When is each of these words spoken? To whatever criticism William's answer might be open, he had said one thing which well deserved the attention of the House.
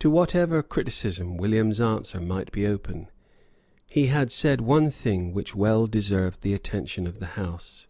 To 0.00 0.10
whatever 0.10 0.60
criticism 0.60 1.36
William's 1.36 1.80
answer 1.80 2.18
might 2.18 2.50
be 2.50 2.66
open, 2.66 3.08
he 3.86 4.08
had 4.08 4.32
said 4.32 4.60
one 4.60 4.90
thing 4.90 5.32
which 5.32 5.54
well 5.54 5.86
deserved 5.86 6.40
the 6.42 6.52
attention 6.52 7.06
of 7.06 7.20
the 7.20 7.26
House. 7.38 7.86